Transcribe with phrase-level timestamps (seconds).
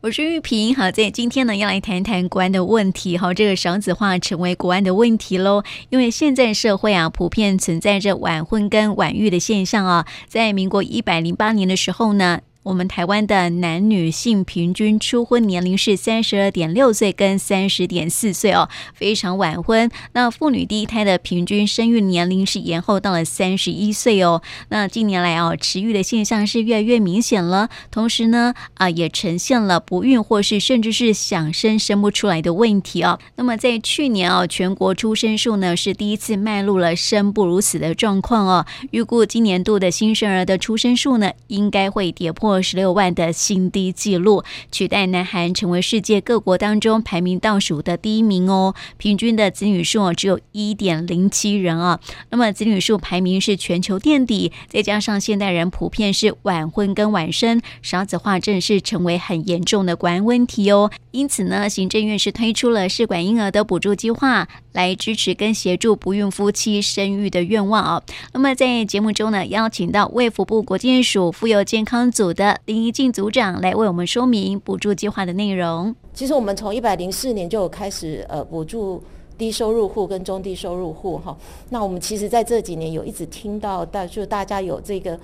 [0.00, 5.64] 我是玉萍，好，在今天呢要来谈谈国安的问题，哈，这个少子化成为国安的问题喽。
[5.90, 10.06] 因为现在社会啊，普遍存在着晚婚跟晚育的现象啊。
[10.28, 12.42] 在民国一百零八年的时候呢。
[12.68, 19.90] 我们台湾的男女性平均初婚年龄是三十二点六岁跟三十点四岁哦，非常晚婚。
[20.12, 24.42] 那妇女第一胎的平均生育年龄是延后到了三十一岁哦。
[24.68, 27.70] 那近年来哦，迟育的现象是越来越明显了。
[27.90, 33.18] 同时呢，啊，也呈现了不孕或是甚至是想生生不出来的问题哦。
[33.36, 38.66] 那么在去年哦，全国出生数呢是第一次迈入了生不如死的状况哦。
[38.90, 42.57] 预估今年度的新生儿的出生数呢，应该会跌破。
[42.58, 48.74] 二十六万的新低纪录，取代南韩成为世界各国当中排名倒数的第一名哦。
[48.96, 52.00] 平均的子女数只有一点零七人啊。
[52.30, 60.90] 那么子女数排名是全球垫底，再加上现代人普遍是晚婚跟晚生，少子化正是成为很严重的国安问题哦。
[61.12, 68.02] 因此呢，行政院是推出了试管婴儿的补助计划，来支持跟协助不孕夫妻生育的愿望哦。
[68.32, 72.47] 那么在节目中呢，邀请到卫福部国健署妇幼健康组的。
[72.66, 75.94] 林怡静组长来为我们说明补助计划的内容。
[76.12, 79.02] 其实我们从一百零四年就开始呃补助
[79.36, 81.36] 低收入户跟中低收入户哈。
[81.70, 85.18] 那我们其实在这几年有一直听到，大就大家有这个，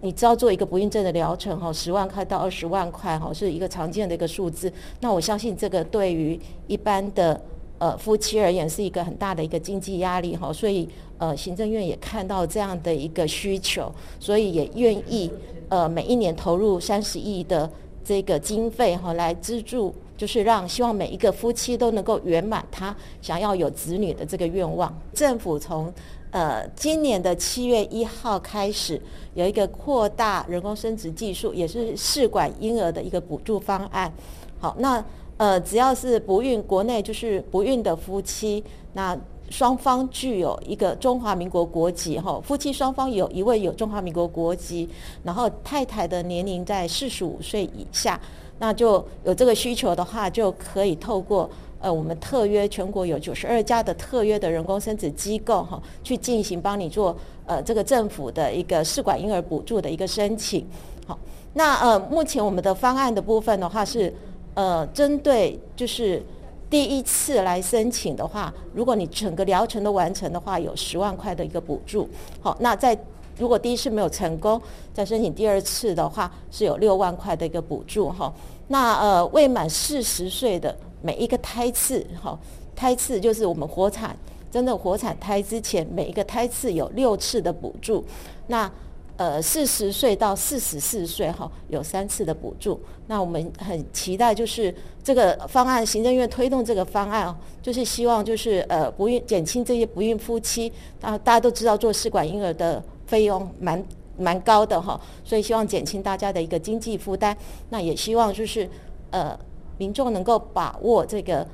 [0.00, 4.72] 你知道做一个不孕症的疗程哈，十万块到二十万块哈是一个常见的一个数字。
[5.00, 7.40] 那我相信这个对于一般的
[7.78, 10.52] 呃夫妻而言是一个很大的一个经济压力哈。
[10.52, 15.30] 所以呃行政院也看到这样的一个需求，所以也愿意。
[15.68, 17.70] 呃，每一年投入三十亿的
[18.04, 24.92] 这个经费哈，来资助，就是让希望每一个夫妻都能够圆满他想要有子女的这个愿望。
[25.12, 25.92] 政府从
[26.30, 29.00] 呃今年的七月一号开始，
[29.34, 34.12] 有一个扩大人工生殖技术，也是试管婴儿的一个补助方案。
[34.58, 35.04] 好，那
[35.36, 39.18] 呃只要是不孕，国内就是不孕的夫妻，那。
[39.50, 44.88] 双方具有一个中华民国国籍，哈，夫妻双方有一位有中华民国国籍，
[45.24, 48.20] 然后太太的年龄在四十五岁以下，
[48.58, 51.48] 那就有这个需求的话，就可以透过
[51.80, 57.16] 呃我们特约全国有九十二家的特约的人工生殖机构，哈，去进行帮你做
[57.46, 60.66] 呃这个政府的一个试管婴儿补助的一个申请，
[61.06, 61.18] 好，
[61.54, 64.12] 那呃目前我们的方案的部分的话是
[64.54, 66.22] 呃针对就是。
[66.70, 72.08] 第一次来申请的话，如果你整个疗程都完成的话，有十万块的一个补助。
[72.40, 72.98] 好，那在
[73.38, 74.60] 如果第一次没有成功，
[74.92, 78.10] 再申请第二次的话，是有六万块的一个补助。
[78.10, 78.32] 哈，
[78.66, 82.38] 那呃未满四十岁的每一个胎次，哈，
[82.76, 84.14] 胎次就是我们活产
[84.50, 88.04] 真的活产胎之前，每一个胎次有六次的补助。
[88.48, 88.70] 那
[89.18, 92.80] 呃，四十岁到四十四岁哈，有三次的补助。
[93.08, 100.72] 那我们很期待，就是这个方案，行政院推动这个方案，就是希望就是呃，不孕减轻这些不孕夫妻。
[101.00, 103.84] 啊，大家都知道做试管婴儿的费用蛮
[104.16, 107.36] 蛮高的哈，所以希望减轻大家的一个经济负担。
[107.70, 108.70] 那也希望就是
[109.10, 109.36] 呃，
[109.78, 111.44] 民众能够把握这个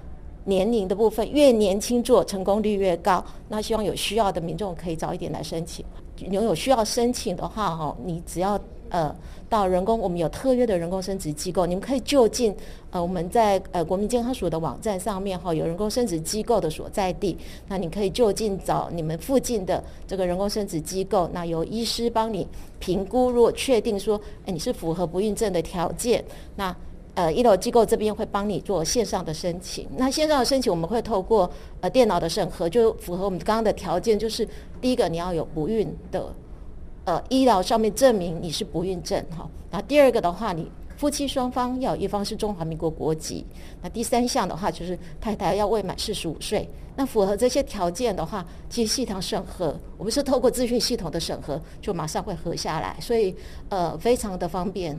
[0.45, 3.25] 年龄的部分，越年轻做成功率越高。
[3.49, 5.83] 那希望有需要的民众可以早一点来申请。
[6.29, 8.59] 你有需要申请的话，哈，你只要
[8.89, 9.15] 呃
[9.49, 12.55] 到人工，我们有特约的人工生殖机构，你们可以就近
[12.91, 17.37] 呃我们在呃国民健康署的网站上面哈有人工生殖机构的所在地，
[17.69, 22.47] 那你可以就近找你们附近的这个人工生殖机构，那由医师帮你
[22.79, 26.25] 评估，如果确定说，哎你是符合不孕症的条件，
[26.57, 26.75] 那。
[27.15, 29.89] 呃，医疗机构这边会帮你做线上的申请。
[29.97, 31.49] 那线上的申请，我们会透过
[31.81, 34.47] 呃电脑的审核，就符合我们刚刚的条件，就是
[34.81, 36.35] 第一个你要有不孕的
[37.05, 39.49] 呃医疗上面证明你是不孕症哈。
[39.71, 43.47] 那第二个的话，你夫妻双方要一方是中华民国国籍。
[43.81, 46.69] 那第三项的话，就是太太要未满四十五岁。
[46.97, 53.35] 那符合这些条件的话，其实系统审核，我们是透过资讯系统的审核，就马上会核下来，所以
[53.69, 54.99] 呃非常的方便。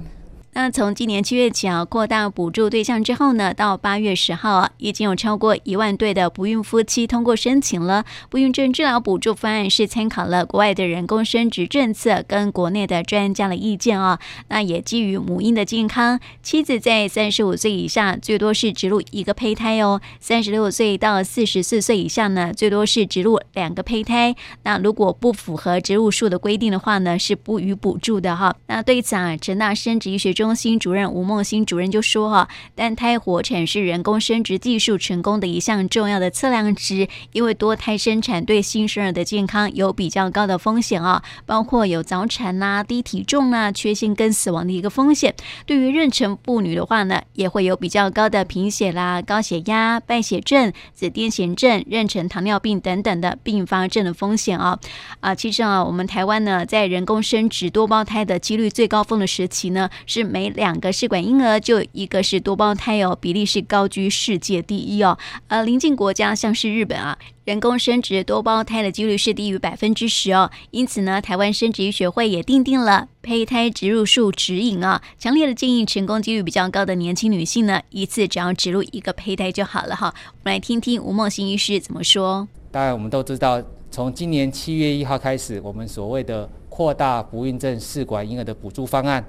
[0.58, 8.06] 那从今年七月起啊，扩大补助对象之后呢，到八月十号啊，已经有超过一万对的不孕夫妻通过申请了。
[8.30, 14.18] 不孕症治疗补助方案是参考了国外的人工生殖政策跟国内的专家的意见啊。
[14.48, 24.34] 那也基于母婴的健康，妻子在三十五岁以下最多是植入一个胚胎哦；三十六岁到四十四岁以下呢，最多是植入两个胚胎。
[24.64, 28.56] 那如果不符合植入数的规定的话呢，是不予补助的哈。
[28.68, 45.34] 那对此啊，陈大生殖医学中中心主任吴梦欣主任就说：“哈，单胎活产是人工生殖技术成功的一项重要的测量值，因为多胎生产对新生儿的健康有比较高的风险啊，包括有早产呐、低体重呐、缺陷跟死亡的一个风险。
[45.66, 54.78] 对于妊娠妇女的话呢，也会有比较高的贫血啦、高血压、败血症、子癫痫症、妊娠糖尿病等等的并发症的风险啊。
[55.22, 65.18] 啊，其实啊，我们台湾呢，在人工生殖多胞胎的几率最高峰的时期呢，是每两个试管婴儿就一个是多胞胎哦，比例是高居世界第一哦。
[65.48, 70.52] 呃，邻近国家像是日本啊，人工生殖多胞胎的几率是低于百分之十哦。
[70.72, 80.14] 因此呢，台湾生殖医学会也订定了胚胎植入术指引啊，强烈的建议成功几率比较高的年轻女性呢，一次只要植入一个胚胎就好了哈。
[80.32, 82.46] 我们来听听吴孟欣医师怎么说。
[82.72, 89.24] 当然，我们都知道，从今年七月一号开始，我们所谓的扩大不孕症试管婴儿的补助方案。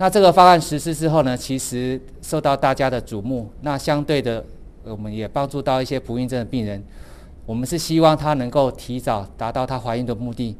[0.00, 3.50] 那这个方案实施之后呢，其实受到大家的瞩目。
[3.60, 4.42] 那相对的，
[4.82, 6.82] 我们也帮助到一些不孕症的病人。
[7.44, 10.56] 我们是希望她能够提早达到她怀孕的目的。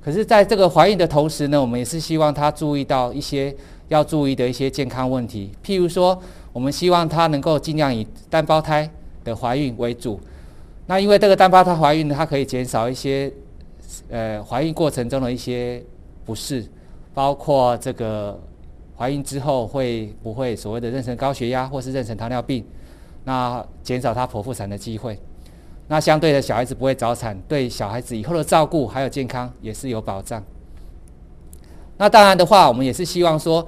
[0.00, 3.52] 可是，在这个怀孕的同时呢，我们也是希望她注意到一些
[3.88, 5.50] 要注意的一些健康问题。
[5.64, 6.16] 譬如说，
[6.52, 8.88] 我们希望她能够尽量以单胞胎
[9.24, 10.20] 的怀孕为主。
[10.86, 13.32] 那因为这个单胞胎怀孕呢，它可以减少一些。
[14.08, 15.82] 呃，怀孕过程中的一些
[16.24, 16.64] 不适，
[17.14, 18.38] 包括这个
[18.98, 22.64] 怀孕之后会不会所谓的妊娠高血压或是妊娠糖尿病，
[23.24, 25.18] 那减少她剖腹产的机会。
[25.88, 30.42] 那相对的小孩子不会早产，对小孩子以后的照顾还有健康也是有保障。
[31.98, 33.66] 那当然的话，我们也是希望说，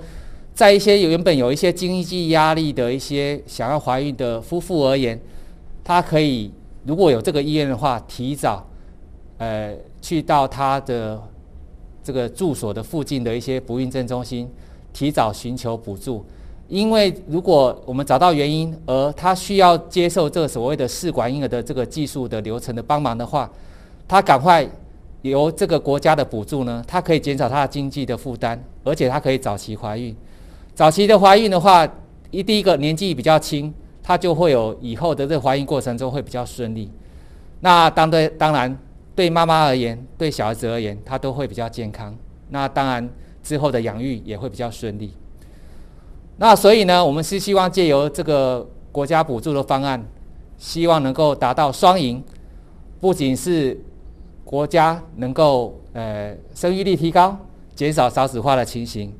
[0.54, 5.20] 在一些原本有一些经济压力的一些想要怀孕的夫妇而言，
[5.84, 6.52] 他可以
[6.84, 8.66] 如果有这个意愿的话，提早。
[9.38, 9.72] 呃，
[10.02, 11.22] 去到他的
[12.02, 14.50] 这个住所的附近的一些不孕症中心，
[14.92, 16.24] 提早寻求补助。
[16.68, 23.50] 因为如果我们找到原因，而他需要接受这个所谓的试管婴儿的这个技术的流程的帮忙的话，
[24.06, 24.68] 他赶快
[25.22, 30.14] 由这个国家的补助呢，他可以减少他的经济的负担，而且他可以早期怀孕。
[30.74, 31.88] 早期的怀孕的话，
[32.30, 36.90] 一第一个年纪比较轻，他就会有以后的这怀孕过程中会比较顺利。
[37.60, 38.76] 那当对当然。
[39.18, 42.16] 对妈妈而言，对小孩子而言，他都会比较健康。
[42.50, 43.10] 那当然
[43.48, 45.14] 之后的养育也会比较顺利。
[46.36, 50.04] 那所以呢，我们是希望借由这个国家补助的方案，
[50.58, 52.22] 希望能够达到双赢，
[53.00, 53.80] 不仅是
[54.44, 57.34] 国家能够呃生育率提高，
[57.74, 59.10] 减少少子化的情形，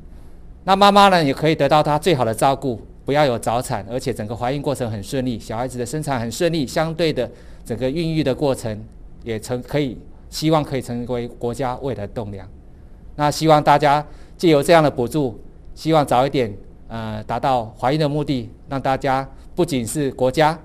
[0.65, 7.27] 那妈妈呢也可以得到她最好的照顾，不要有早产，而且整个怀孕过程很顺利，小孩子的生产很顺利，相对的
[7.65, 8.79] 整个孕育的过程。
[9.21, 9.97] 也成可以，
[10.29, 12.47] 希望可以成为国家未来的栋梁。
[13.19, 14.05] 那希望大家
[14.37, 15.37] 借由这样的补助，
[15.75, 16.55] 希望早一点
[16.87, 20.57] 呃达到怀孕的目的，让大家不仅是国家、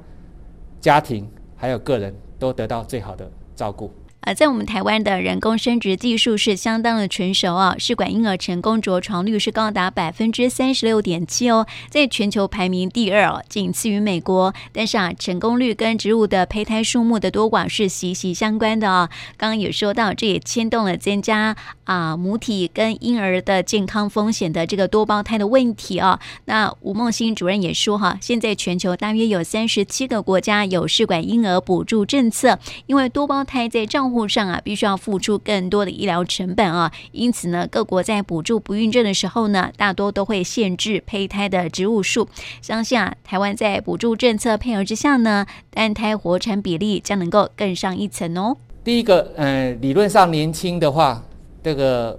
[0.80, 3.92] 家庭，还有个人都得到最好的照顾。
[4.26, 14.54] 呃在我们台湾的人工生殖技术是相当的成熟啊，试管婴儿成功着床率是高达百分之三十六点七哦，在全球排名第二哦，仅次于美国。
[14.72, 19.10] 但是啊，成功率跟植入的胚胎数目的多寡是息息相关的哦。
[19.36, 21.54] 刚刚有说到，这也牵动了增加
[21.84, 26.18] 啊母体跟婴儿的健康风险的这个多胞胎的问题啊。
[26.46, 42.28] 那吴孟欣主任也说哈，现在全球大约有三十七个国家有试管婴儿补助政策，因为多胞胎在账户上啊，必须要付出更多的医疗成本啊，因此呢，各国在补助不孕症的时候呢，大多都会限制胚胎的植入数。
[42.60, 48.56] 相信啊，台湾在补助政策配合之下呢，单胎活产比例将能够更上一层哦。
[48.82, 51.22] 第一个，嗯、呃，理论上年轻的话，
[51.64, 52.16] 这个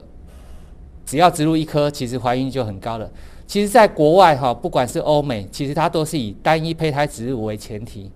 [1.05, 3.09] 只要植入一颗，其实怀孕就很高了。
[3.45, 8.11] 其实，在国外哈，不管是欧美，其实它都是以单一胚胎植入为前提。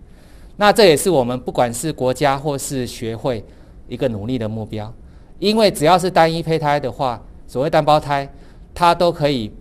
[0.58, 3.46] 那这也是我们不管是国家或是学会
[3.88, 4.92] 一个努力的目标，
[5.38, 8.28] 因为只要是单一胚胎的话，所谓单胞胎，
[8.74, 9.52] 它都可以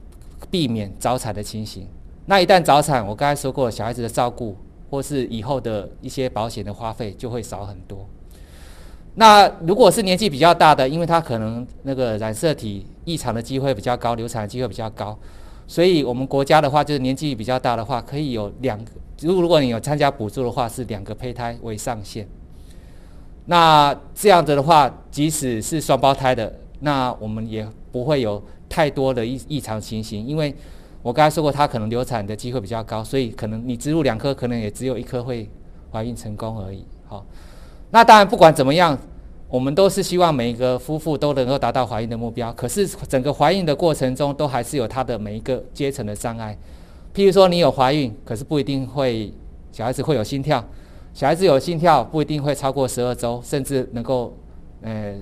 [0.51, 1.87] 避免早产的情形。
[2.25, 4.57] 那一旦早产，我刚才说过，小孩子的照顾
[4.89, 8.09] 或是以后的一些保险的花费就会少很多。
[9.19, 15.19] 那如果是年纪比较大的，因为他可能那个染色体异常的机会比较高，流产的机会比较高，
[15.67, 18.93] 所以我们国家的话，就是年纪比较大的话，可以有两个。
[19.21, 22.29] 如果如果你有参加补助的话，是两个胚胎为上限。
[23.47, 30.55] 那这样子的话，即使是双胞胎的，那我们也不会有太多的异异常情形，因为
[31.03, 35.51] 我刚才说过，它可能流产的机会比较高，所以可能你植入两颗，可能也只有一颗会
[35.91, 36.85] 怀孕成功而已。
[37.09, 37.27] 好，
[37.91, 38.99] 那当然不管怎么样，
[39.49, 42.53] 我们都是希望每一个夫妇都能够达到怀孕的目标。
[42.53, 46.57] 可是整个怀孕的过程中，都还是有它的每一个阶层的障碍。
[47.15, 49.33] 譬如说，你有怀孕，可是不一定会
[49.73, 50.63] 小孩子会有心跳，
[51.15, 54.37] 小孩子有心跳不一定会超过十二周，甚至能够，
[54.83, 55.15] 呃，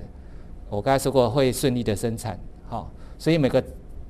[0.69, 2.37] 我刚才说过会顺利的生产。
[2.67, 3.63] 好，所以每个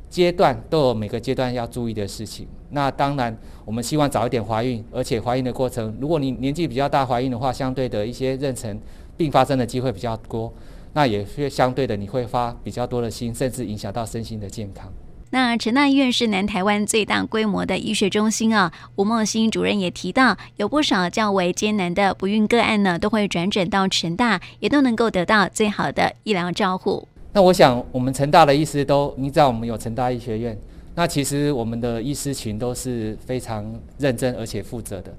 [0.10, 2.48] 阶段都有每个阶段要注意的事情。
[2.70, 8.78] 那当然，我们希望早一点怀孕，而且怀孕的过程，如果你年纪比较大怀孕的话，相对的一些妊娠
[9.16, 10.52] 并发症的机会比较多，
[10.94, 14.92] 那也是相对的你会发比较多的心，甚至影响到身心的健康。
[15.30, 27.06] 那陈大医院是南台湾最大规模的医学中心啊，吴梦欣主任也提到，有不少较为艰难的不孕个案呢，都会转诊到成大，也都能够得到最好的医疗照护。
[27.34, 30.58] 那我想，我们成大的医师都，你知道我们有成大医学院，
[30.98, 33.64] 那其实我们的医师群都是非常
[34.00, 35.14] 认真而且负责的。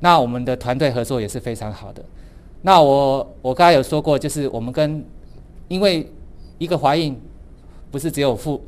[0.00, 2.02] 那我们的团队合作也是非常好的。
[2.62, 5.04] 那我我刚才有说过，就是我们跟，
[5.68, 6.10] 因为
[6.56, 7.14] 一个怀孕
[7.90, 8.58] 不是只有妇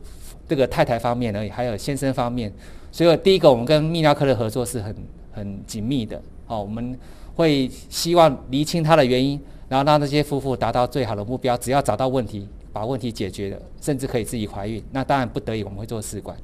[0.46, 2.52] 这个太太方面而已，还有先生方面，
[2.92, 4.94] 所以第一个我们跟泌尿科的合作是很
[5.32, 6.20] 很紧密的。
[6.46, 6.94] 哦，我们
[7.36, 9.40] 会希望厘清它的原因，
[9.70, 12.46] 然后让这些夫妇达到最好的目标，只要找到问题。
[12.72, 14.80] 把问题解决了，甚至可以自己怀孕。
[14.92, 16.36] 那当然不得已，我们会做试管。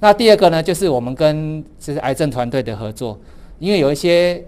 [0.00, 3.18] 那第二个呢，就是我们跟就是癌症团队的合作，
[3.58, 4.44] 因为有一些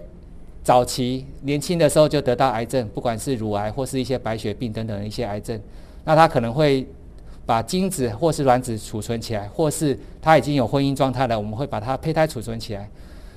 [0.63, 5.59] 早期年轻的时候就得到癌症，不管是乳癌或是一些白血病等等一些癌症，
[6.03, 6.87] 那他可能会
[7.45, 12.89] 把精子或是卵子储存起来，或是他已经有婚姻状态了，我们会把他胚胎储存起来。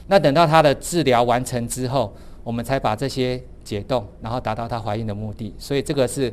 [0.09, 2.13] 那等到他的治疗完成之后，
[2.45, 5.55] 我们才把这些解冻，然后达到他怀孕的目的。
[5.59, 6.33] 所以这个是。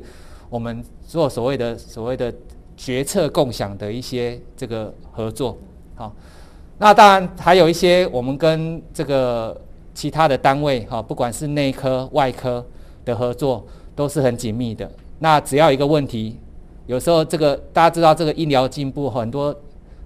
[0.50, 2.34] 我们做所谓的所谓的
[2.77, 5.57] 决策共享的一些这个合作，
[5.96, 6.15] 好，
[6.77, 9.60] 那当然还有一些我们跟这个
[9.96, 12.63] 其他的单位，哈，不管是内科、外科
[13.03, 13.65] 的合作
[13.96, 14.89] 都是很紧密的。
[15.17, 16.38] 那只要一个问题，
[16.86, 19.53] 有时候这个大家知道，这个医疗进步很多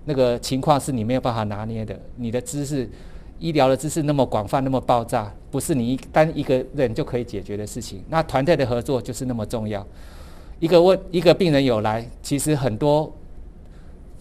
[0.06, 2.90] 那个情况是你没有办法拿捏的，你的知识、
[3.38, 8.02] 医疗的知识那么广泛、那么爆炸，不是你一单一个人就可以解决的事情。
[8.08, 9.86] 那团队的合作就是那么重要。
[10.62, 13.12] 一个问一个病人有来，其实很多，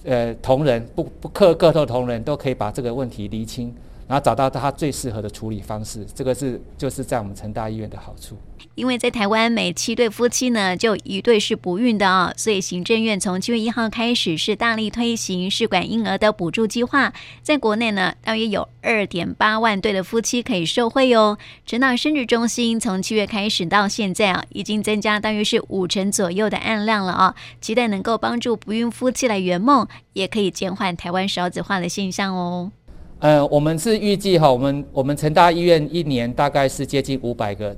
[0.05, 3.73] 呃，同仁不不各个头同仁都可以把这个问题厘清，
[4.11, 6.05] 然后找到他最适合的处理方式。
[6.13, 8.37] 这个是就是在我们成大医院的好处。
[8.75, 21.39] 因为在台湾每七对夫妻呢，就一对是不孕的啊，所以行政院从七月一号开始是大力推行试管婴儿的补助计划，在国内呢，大约有二点八万对的夫妻可以受惠哦。
[21.65, 32.73] 成大生殖中心从七月开始到现在啊，已经增加大约是五成左右的案量了啊，期待能够帮助不孕夫妻来圆梦，也可以减缓台湾少子化的现象哦。
[33.21, 37.75] 呃，我们是预计哈，我们我们成大医院一年大概是接近五百个。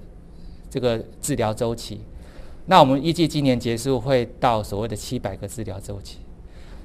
[0.71, 2.01] 这个治疗周期，
[2.65, 6.17] 那我们预计今年结束会到所谓的七百个治疗周期。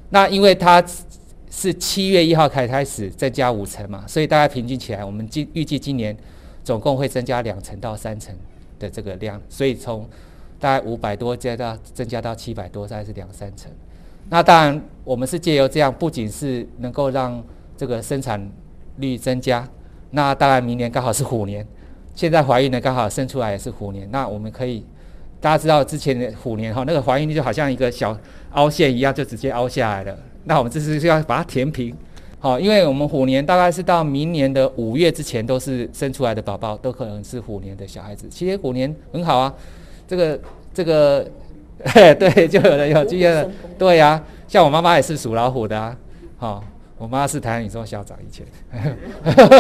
[0.10, 0.84] 那因为它
[1.50, 6.14] 是七月一号开开始增加五成嘛，所以大概平均起来，我们今预计今年
[6.66, 8.36] 总共会增加两成到三成
[8.78, 9.42] 的这个量。
[9.48, 10.06] 所以从
[10.60, 13.72] 大概五百多加到增加到七百多，大概是两三成。
[14.30, 17.42] 那当然，我们是借由这样，不仅是能够让
[17.78, 18.52] 这个生产
[18.98, 19.66] 率增加，
[20.12, 21.66] 那当然明年刚好是虎年。
[22.16, 24.84] 现在怀孕呢，刚好生出来也是虎年，那我们可以，
[25.40, 28.18] 大家知道之前的虎年哈，那个怀孕率就好像一个小
[28.54, 30.18] 凹陷一样，就直接凹下来了。
[30.46, 31.96] 那我们这次就要把它填平，
[32.40, 38.28] 好，因为我们虎年大概是到明年的五月之前都是生出来的宝宝，都可能是虎年的小孩子。
[38.32, 39.54] 其实虎年很好啊，
[40.08, 40.40] 这个
[40.74, 41.24] 这个，
[41.86, 45.96] 嘿，对，就有人有经验了，对呀、像我妈妈也是属老虎的啊，
[46.38, 46.64] 好。
[46.98, 48.46] 我妈是台湾女中校长以前，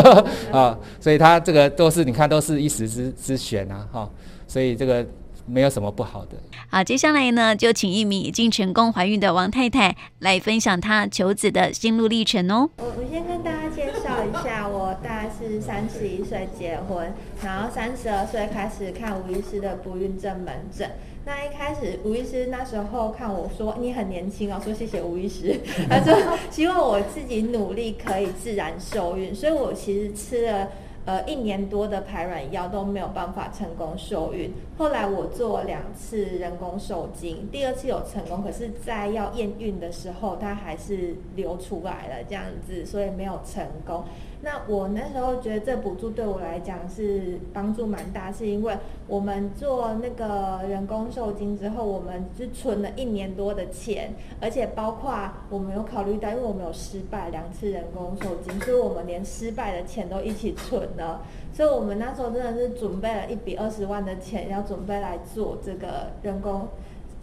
[0.51, 4.09] 啊，所以她这个都是你看都是一时之之选啊，哈，
[4.47, 5.05] 所以这个
[5.47, 6.37] 没有什么不好的。
[6.69, 12.69] 好，接下来呢，就请一名已经成功怀孕的王太太来分享她求子的心路历程哦。
[12.77, 17.13] 我我先跟大家介绍一下，我大概是三十一岁结婚，
[17.43, 20.89] 然后三十二岁开始看吴医师的不孕症门诊。
[21.25, 26.15] 那一开始，吴医师那时候看我说你很年轻哦，说谢谢吴医师， 他说
[26.49, 30.69] 希望我自己努力可以自然受孕，所以我其实吃了
[31.07, 34.53] 呃一年多的排卵药都没有办法成功受孕。
[34.77, 44.03] 后来我做了两次人工受精，第二次有成功，可是在要验孕的时候它还是流出来了这样子，所以没有成功。
[44.41, 48.77] 那我那时候觉得这补助对我来讲是帮助蛮大，是因为
[49.07, 55.11] 我们做那个人工受精之后，我们是存了一年多的钱，而且包括
[55.49, 61.21] 我们有考虑到，因为我们有失败两次人工受精，所以我们连失败的钱都一起存了。
[61.51, 66.67] 所以我们那时候真的是准备了一笔二十万的钱，要准备来做这个人工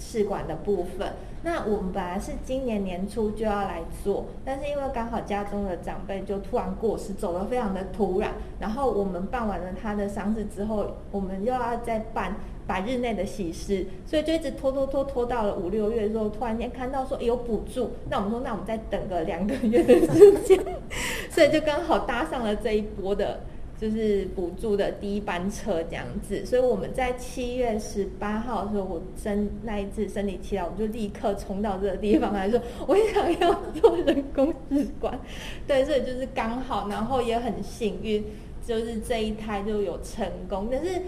[0.04, 1.14] 试管的部分。
[1.42, 8.32] 那我们本来是今年年初就要来做，但是因为刚好家中的长辈就突然过世，走得非常的突然。
[8.60, 20.58] 然后我们办完了他的丧事之后，我们又要再办百日内的喜事，所以就一直拖拖拖拖到了五六月的时候，突然间看到说有补助，那我们说那我们再等个两个月的时间，
[21.30, 23.40] 所以就刚好搭上了这一波的。
[23.80, 35.18] 就是补助的第一班车这样子，所以我们在七月十八号的时候，我生那一次生理期来，我就立刻冲到这个地方来说，我想要做人工试管，
[35.66, 38.24] 对，所以就是刚好，然后也很幸运，
[38.66, 41.00] 就是这一胎就有成功，但是。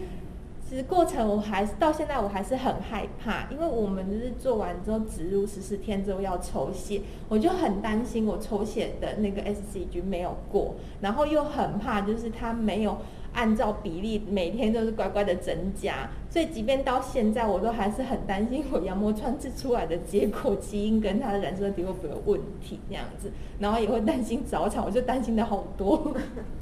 [0.68, 12.98] 其实过程我还是到现在我还是很害怕，因为我们就是做完之后植入十四天之后要抽血，我就很担心我抽血的那个 SCG 没有过，然后又很怕就是它没有。
[13.36, 26.14] 按照比例每天都是乖乖的增加，所以即便到现在，我都还是很担心我羊膜穿刺出来的结果基因跟它的染色体会不会有问题这样子，然后也会担心早产，我就担心的好多。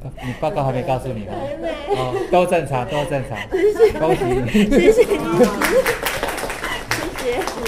[0.02, 1.32] 你报告还没告诉你吗？
[1.38, 1.70] 还没。
[1.96, 3.38] 哦，都正常，都正常。
[3.50, 3.98] 谢谢。
[3.98, 4.48] 恭喜你。
[4.68, 5.16] 谢谢你。
[7.22, 7.63] 谢谢。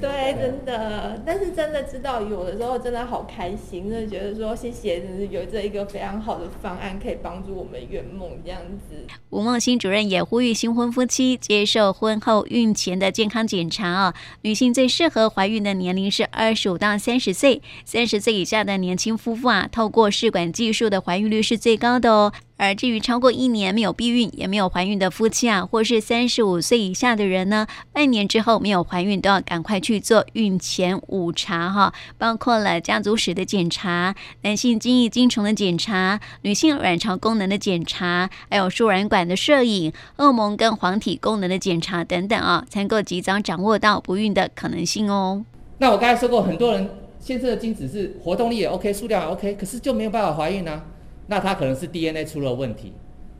[0.00, 9.06] 对，真的，但是真的知道有的时候真的好开心，真的觉得说谢谢，有这一个非常好的方案可以帮助我们圆梦这样子。
[9.30, 14.14] 吴梦欣主任也呼吁新婚夫妻接受婚后孕前的健康检查啊、哦。
[14.42, 22.32] 女性最适合怀孕的年龄是二十五到三十岁，三十岁以下的年轻夫妇啊，透过试管技术的怀孕率是最高的哦。
[22.58, 45.44] 而至于超过一年没有避孕也没有怀孕的夫妻啊，或是三十五岁以下的人呢，半年之后没有怀孕都要赶快去做孕前五查哈，包括了家族史的检查、男性精液精虫的检查、女性卵巢功能的检查，还有输卵管的摄影、荷尔蒙跟黄体功能的检查等等啊，才能够及早掌握到不孕的可能性哦。
[45.78, 50.84] 那我刚才说过，很多人先生的精子是活动力也 OK，数量也 OK，可是就没有办法怀孕呢、啊。
[51.28, 52.92] 那他可能是 DNA 出了问题，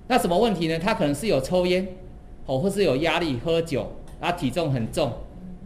[0.06, 0.78] 那什么问题呢？
[0.78, 1.86] 他可能是有抽烟，
[2.46, 3.90] 哦，或是有压力、喝酒，
[4.20, 5.10] 啊，体重很重，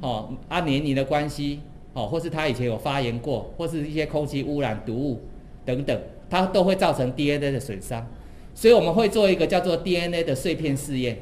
[0.01, 1.61] 哦，啊，年龄的关系，
[1.93, 5.21] 哦，或是他以前有发炎过，或是一些空气污染、毒物
[5.65, 6.01] 等等，
[6.31, 8.07] 它都会造成 DNA 的损伤。
[8.55, 11.19] 所以我们会做一个叫做 DNA 的碎片试验。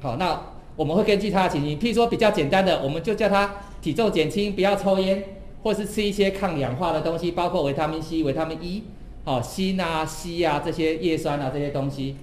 [0.00, 0.40] 好，那
[0.74, 5.22] 我们会根据他的情形，譬如说比较简单的，我们就叫他体重减轻，不要抽烟，
[5.62, 8.82] 或是吃一些抗氧化的东西，包括维他命 C、维他命 E。
[9.24, 12.14] 哦，锌啊、硒啊这些叶酸啊这些东西，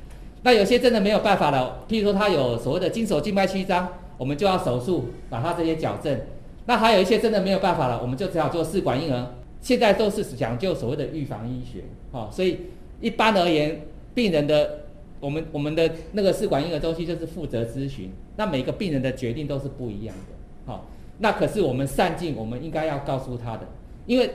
[0.44, 1.84] 那有些真的没有办法了。
[1.90, 6.20] 譬如说他有所谓的经手静脉曲张，我们就要手术把他这些矫正。
[6.68, 9.34] 那还有一些真的没有办法了，我们就只好做试管婴儿。
[9.62, 12.60] 现在都是讲究所谓的预防医学，好，所以
[13.00, 13.82] 一般而言，
[14.14, 14.82] 病人的
[15.20, 18.12] 我们我们的那个试管婴儿周期就是负责咨询。
[18.36, 20.86] 那每个病人的决定都是不一样的，好，
[21.18, 23.68] 那可是我们善尽我们应该要告诉他的，
[24.06, 24.30] 因为。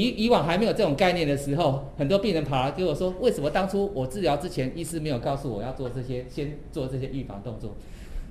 [0.00, 7.76] 以以往还没有这种概念的时候，很多病人跑来跟我说：“为什么当初我治疗之前，医师没有告诉我要做这些，先做这些预防动作？”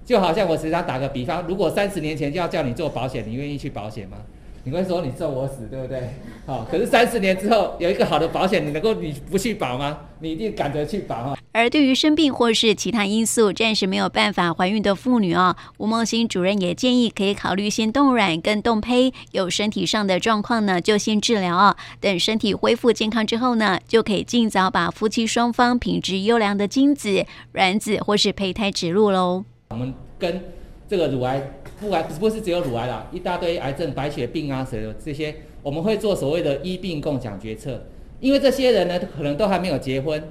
[0.04, 4.18] 就好像我时常打个比方，如果三十年前就要叫你做保险，你愿意去保险吗？
[4.64, 6.02] 你会说你咒我死，对不对？
[6.46, 9.98] 好，可是三十年之后有一个好的保险，你能够你不去保吗？
[10.20, 11.38] 你一定赶着去保哈。
[11.54, 29.44] 而对于生病或是其他因素暂时没有办法怀孕的妇女啊，吴梦欣主任也建议可以考虑先冻卵跟冻胚，有身体上的状况呢就先治疗啊，等身体恢复健康之后呢，就可以尽早把夫妻双方品质优良的精子、卵子或是胚胎植入喽。
[29.70, 30.42] 我们跟
[30.88, 31.42] 这个乳癌，
[31.82, 37.82] 不管不是只有乳癌啦，一大堆癌症、白血病啊什么这些，我们会做所谓的医病共享决策，
[38.20, 40.24] 因为这些人呢可能都还没有结婚，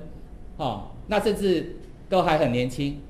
[0.57, 0.85] 哦。
[1.09, 1.75] 那甚至
[2.09, 3.01] 都还很年轻，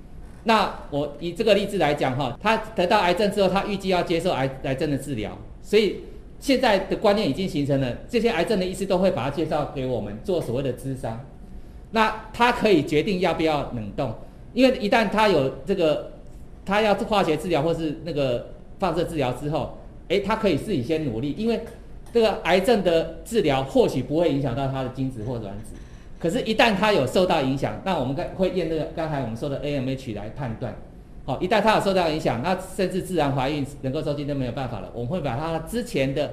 [0.44, 5.96] 那我以这个例子来讲哈，他得到癌症之后，他预计要接受癌癌症的治疗，所以
[6.38, 11.22] 现在的观念已经形成了，这些癌症的医师都会把他介绍给我们做所谓的咨商，
[11.90, 14.14] 那他可以决定要不要冷冻，
[14.54, 16.12] 因为一旦他有这个，
[16.64, 21.60] 他要化学治疗或是那个放射治疗之后，诶，他可以自己先努力，因为
[22.12, 25.74] 这个癌症的治疗或许不会影响到他的精子或卵子。
[26.18, 30.76] 可是，一旦它有受到影响，那我们会验那个刚才我们说的 AMH 来判断。
[31.24, 34.90] 好，一旦它有受到影响，那甚至自然怀孕、能够受精都没有办法了。
[34.92, 36.30] 我们会把它之前的，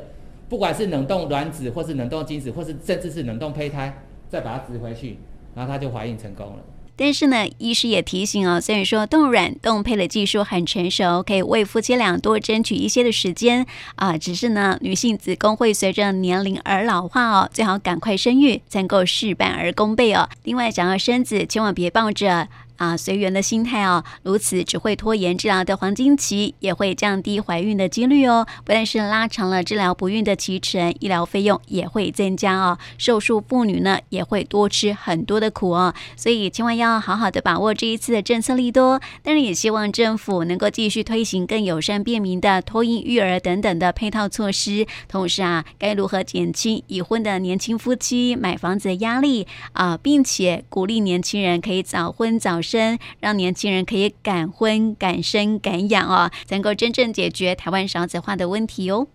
[0.49, 5.19] 不管是冷冻卵子，或是冷冻精子，或是甚至是冷冻胚胎，再把它植回去，
[5.55, 6.59] 然后他就怀孕成功了。
[6.97, 20.27] 但是呢，医师也提醒哦，虽然说冻卵冻胚的技术很成熟，可以为夫妻俩多争取一些的时间啊，只是呢，女性子宫会随着年龄而老化哦，最好赶快生育，才能够事半而功倍哦。
[20.43, 22.47] 另外，想要生子，千万别抱着。
[22.77, 28.47] 啊，随缘的心态哦，如此只会拖延治疗的黄金期，也会降低怀孕的几率哦。
[28.63, 32.77] 不但是拉长了治疗不孕的期程，医疗费用也会增加哦。
[32.97, 35.93] 受术妇女呢，也会多吃很多的苦哦。
[36.15, 38.99] 所以千万要好好的把握这一次的政策利多。
[39.23, 44.85] 当然，也希望政府能够继续推行更友善便民的托婴育儿等等的配套措施。
[45.07, 59.07] 同时啊，该如何减轻已婚的年轻夫妻买房子的压力啊，并且鼓励年轻人可以早婚早生，让年轻人可以敢婚、敢生、敢养哦，能够真正解决台湾少子化的问题哦。